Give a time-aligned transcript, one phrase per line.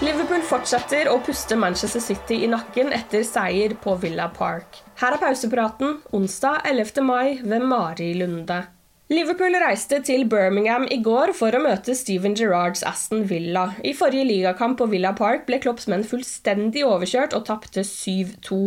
[0.00, 4.78] Liverpool fortsetter å puste Manchester City i nakken etter seier på Villa Park.
[4.96, 7.02] Her er pausepraten onsdag 11.
[7.04, 8.62] mai ved Mari Lunde.
[9.10, 13.66] Liverpool reiste til Birmingham i går for å møte Steven Gerrards Aston Villa.
[13.82, 18.60] I forrige ligakamp på Villa Park ble Klopps menn fullstendig overkjørt og tapte 7-2.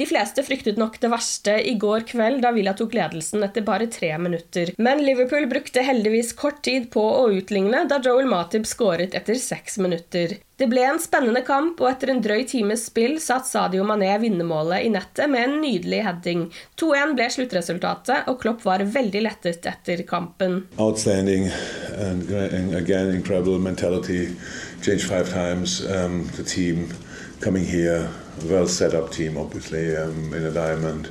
[0.00, 3.86] De fleste fryktet nok det verste i går kveld, da Villa tok ledelsen etter bare
[3.92, 4.74] tre minutter.
[4.80, 9.78] Men Liverpool brukte heldigvis kort tid på å utligne, da Joel Matib skåret etter seks
[9.84, 10.40] minutter.
[10.60, 14.84] Det ble en spennende kamp, og etter en drøy times spill satt Sadio Mané vinnermålet
[14.84, 16.42] i nettet med en nydelig heading.
[16.76, 20.66] 2-1 ble sluttresultatet, og Klopp var veldig lettet etter kampen.
[20.76, 21.48] Outstanding
[21.96, 22.28] and,
[22.76, 24.36] again incredible mentality.
[24.82, 25.80] Changed five times.
[25.88, 26.92] Um, the team
[27.40, 28.10] coming here,
[28.44, 31.08] well set up team obviously um, in a diamond.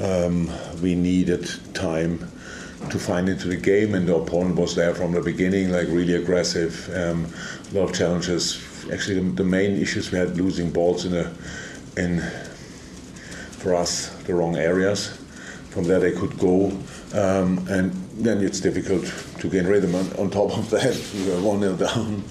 [0.00, 0.50] Um,
[0.82, 2.18] we needed time
[2.90, 6.16] to find into the game, and the opponent was there from the beginning, like really
[6.16, 6.90] aggressive.
[6.92, 7.26] Um,
[7.70, 8.58] a lot of challenges.
[8.90, 11.14] Actually, the, the, main issues we had losing balls in
[11.96, 12.20] in
[13.58, 15.18] for us the wrong areas.
[15.70, 16.66] From there they could go,
[17.14, 19.04] um, and then it's difficult
[19.40, 19.94] to gain rhythm.
[19.94, 22.24] On, on top of that, we were one 0 down.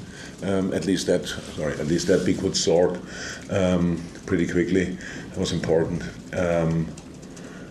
[0.43, 2.99] Um, at least that, sorry, at least that we could sort
[3.51, 4.97] um, pretty quickly.
[5.29, 6.01] That was important.
[6.33, 6.87] Um,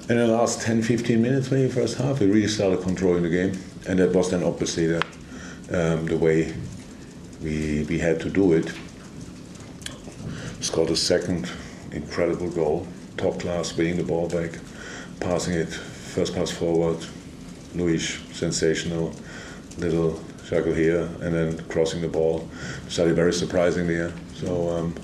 [0.09, 3.59] in the last 10 15 minutes, maybe first half, we really started controlling the game.
[3.89, 5.05] And that was then obviously the,
[5.71, 6.55] um, the way
[7.43, 8.73] we, we had to do it.
[10.61, 11.51] Scored a second
[11.93, 12.87] incredible goal,
[13.17, 14.59] top class, winning the ball back,
[15.21, 17.05] passing it, first pass forward,
[17.75, 19.13] Luis, sensational,
[19.79, 22.49] little juggle here, and then crossing the ball.
[22.89, 24.95] Started very surprisingly, so um,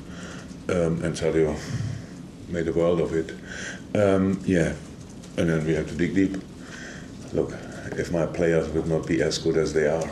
[0.68, 1.56] um, and Sadio
[2.48, 3.30] made a world of it.
[3.96, 4.74] Um, yeah,
[5.36, 6.36] and then we have to dig deep.
[7.32, 7.52] Look,
[7.92, 10.10] if my players would not be as good as they are,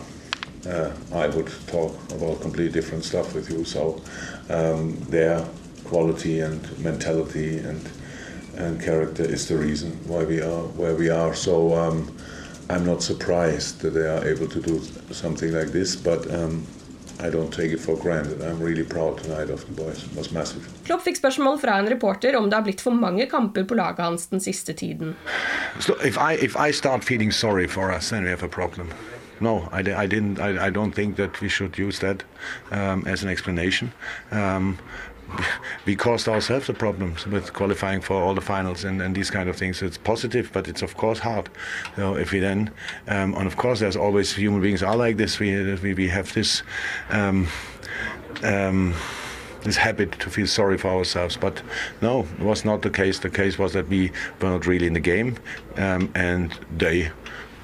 [0.66, 3.64] uh, I would talk about completely different stuff with you.
[3.64, 4.00] So
[4.48, 5.44] um, their
[5.84, 7.88] quality and mentality and
[8.56, 11.34] and character is the reason why we are where we are.
[11.34, 12.16] So um,
[12.70, 14.80] I'm not surprised that they are able to do
[15.10, 16.30] something like this, but.
[16.30, 16.66] Um,
[17.20, 18.42] I don't take it for granted.
[18.42, 20.04] I'm really proud tonight of the boys.
[20.04, 20.62] It was massive.
[20.84, 24.02] Klopp fikk spørsmål fra en reporter om det har blitt for mange kamper på laget
[24.02, 25.14] hans den siste tiden.
[25.80, 28.90] So if I if I start feeling sorry for us, then we have a problem.
[29.40, 30.40] No, I, I didn't.
[30.40, 32.22] I, I don't think that we should use that
[32.70, 33.92] um, as an explanation.
[34.30, 34.78] Um,
[35.86, 39.48] we caused ourselves the problems with qualifying for all the finals and, and these kind
[39.48, 39.82] of things.
[39.82, 41.48] It's positive, but it's of course hard.
[41.96, 42.70] So if we then,
[43.08, 45.38] um, and of course, there's always human beings are like this.
[45.38, 46.62] We we, we have this.
[47.10, 47.48] Um,
[48.42, 48.94] um,
[49.62, 51.62] this habit to feel sorry for ourselves, but
[52.02, 53.20] no, it was not the case.
[53.20, 55.38] The case was that we were not really in the game,
[55.78, 57.10] um, and they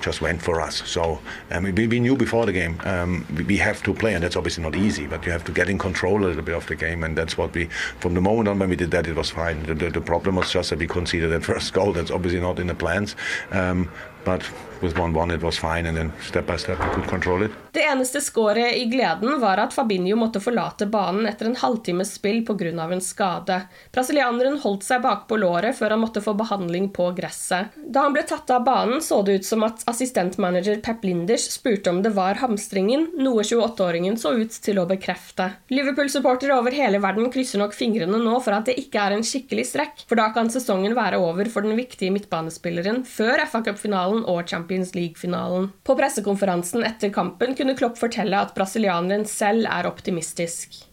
[0.00, 0.82] just went for us.
[0.88, 1.20] So
[1.50, 4.36] um, we, we, knew before the game um, we, we, have to play, and that's
[4.36, 5.06] obviously not easy.
[5.06, 7.36] But you have to get in control a little bit of the game, and that's
[7.36, 7.66] what we.
[7.98, 9.62] From the moment on when we did that, it was fine.
[9.64, 11.92] The, the, the problem was just that we conceded that first goal.
[11.92, 13.16] That's obviously not in the plans.
[13.50, 13.90] Um,
[14.24, 14.48] but
[14.82, 17.50] with 1-1 it was fine, and then step by step we could control it.
[17.72, 22.42] Det eneste skåret i gleden var at Fabinho måtte forlate banen etter en halvtimes spill
[22.46, 22.70] pga.
[22.92, 23.60] en skade.
[23.92, 27.76] Brasilianeren holdt seg bakpå låret før han måtte få behandling på gresset.
[27.76, 31.90] Da han ble tatt av banen, så det ut som at assistentmanager Pep Linders spurte
[31.90, 35.52] om det var hamstringen, noe 28-åringen så ut til å bekrefte.
[35.70, 39.68] Liverpool-supportere over hele verden krysser nok fingrene nå for at det ikke er en skikkelig
[39.70, 44.42] strekk, for da kan sesongen være over for den viktige midtbanespilleren før FA Cup-finalen og
[44.50, 45.72] Champions League-finalen.
[45.84, 50.84] På pressekonferansen etter kampen kunne Klopp fortelle at brasilianeren selv er optimistisk.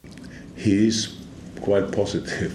[0.57, 1.07] He's
[1.61, 2.53] quite positive,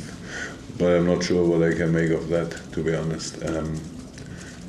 [0.79, 3.39] but I'm not sure what I can make of that, to be honest.
[3.45, 3.81] Um,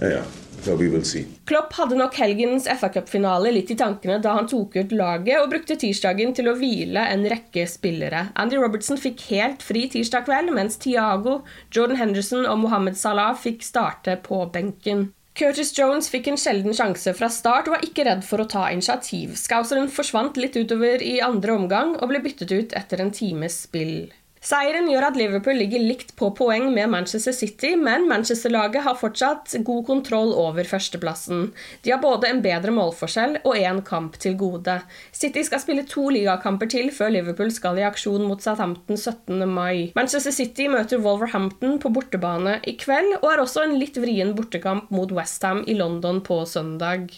[0.01, 0.25] yeah,
[0.61, 1.03] so we will.
[1.45, 5.49] Klopp hadde nok helgens FA Cup-finale litt i tankene da han tok ut laget og
[5.51, 8.27] brukte tirsdagen til å hvile en rekke spillere.
[8.39, 11.41] Andy Robertson fikk helt fri tirsdag kveld, mens Thiago,
[11.73, 15.09] Jordan Henderson og Mohammed Salah fikk starte på benken.
[15.33, 18.67] Curtis Jones fikk en sjelden sjanse fra start og var ikke redd for å ta
[18.69, 19.33] initiativ.
[19.41, 24.11] Scouseren forsvant litt utover i andre omgang og ble byttet ut etter en times spill.
[24.43, 29.55] Seieren gjør at Liverpool ligger likt på poeng med Manchester City, men Manchester-laget har fortsatt
[29.63, 31.45] god kontroll over førsteplassen.
[31.85, 34.75] De har både en bedre målforskjell og én kamp til gode.
[35.15, 39.47] City skal spille to ligakamper til før Liverpool skal i aksjon mot Southampton 17.
[39.47, 39.93] mai.
[39.95, 44.91] Manchester City møter Wolverhampton på bortebane i kveld, og har også en litt vrien bortekamp
[44.91, 47.13] mot Westham i London på søndag.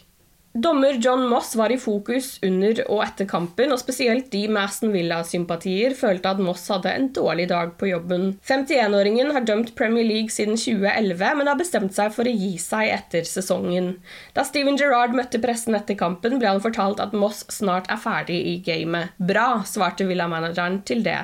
[0.58, 4.94] Dommer John Moss var i fokus under og etter kampen, og spesielt de med Aston
[4.94, 8.38] Villa-sympatier følte at Moss hadde en dårlig dag på jobben.
[8.48, 12.94] 51-åringen har dømt Premier League siden 2011, men har bestemt seg for å gi seg
[12.94, 13.98] etter sesongen.
[14.32, 18.40] Da Steven Gerrard møtte pressen etter kampen, ble han fortalt at Moss snart er ferdig
[18.48, 19.12] i gamet.
[19.20, 21.20] Bra, svarte Villa-manageren til det.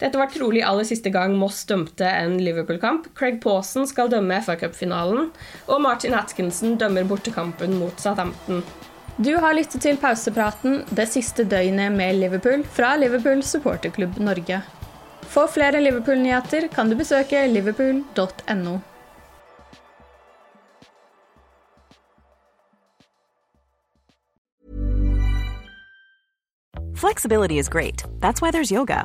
[0.00, 3.10] Dette var trolig aller siste gang Moss dømte en Liverpool-kamp.
[3.18, 5.30] Craig Pawson skal dømme FA Cup-finalen,
[5.68, 8.64] og Martin Atkinson dømmer bortekampen mot Southampton.
[9.16, 14.58] Du har lyttet til pausepraten det siste døgnet med Liverpool fra Liverpool supporterklubb Norge.
[15.30, 18.80] For flere Liverpool-nyheter kan du besøke liverpool.no.
[26.94, 28.02] Flexibility is great.
[28.20, 29.04] That's why there's yoga.